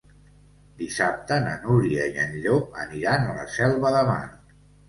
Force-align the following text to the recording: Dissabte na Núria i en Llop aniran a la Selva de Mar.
Dissabte 0.79 1.37
na 1.43 1.51
Núria 1.67 2.07
i 2.15 2.17
en 2.25 2.33
Llop 2.47 2.81
aniran 2.87 3.29
a 3.29 3.39
la 3.41 3.47
Selva 3.61 3.97
de 3.99 4.05
Mar. 4.13 4.21